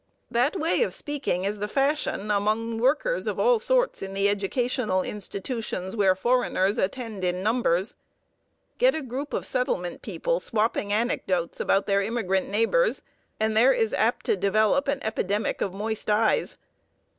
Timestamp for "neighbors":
12.49-13.03